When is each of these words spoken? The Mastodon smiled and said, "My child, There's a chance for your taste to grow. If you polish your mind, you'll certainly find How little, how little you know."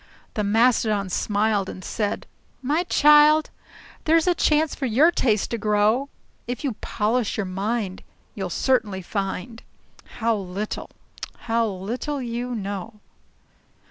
The 0.33 0.43
Mastodon 0.43 1.11
smiled 1.11 1.69
and 1.69 1.83
said, 1.85 2.25
"My 2.63 2.81
child, 2.85 3.51
There's 4.05 4.25
a 4.25 4.33
chance 4.33 4.73
for 4.73 4.87
your 4.87 5.11
taste 5.11 5.51
to 5.51 5.59
grow. 5.59 6.09
If 6.47 6.63
you 6.63 6.73
polish 6.81 7.37
your 7.37 7.45
mind, 7.45 8.01
you'll 8.33 8.49
certainly 8.49 9.03
find 9.03 9.61
How 10.17 10.35
little, 10.35 10.89
how 11.41 11.67
little 11.67 12.19
you 12.19 12.55
know." 12.55 12.99